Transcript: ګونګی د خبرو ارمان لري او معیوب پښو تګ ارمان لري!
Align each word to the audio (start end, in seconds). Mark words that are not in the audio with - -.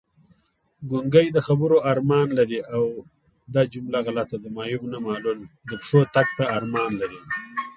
ګونګی 0.89 1.27
د 1.31 1.37
خبرو 1.47 1.77
ارمان 1.91 2.27
لري 2.37 2.59
او 2.75 2.83
معیوب 4.55 5.39
پښو 5.67 5.99
تګ 6.15 6.27
ارمان 6.57 6.91
لري! 7.01 7.21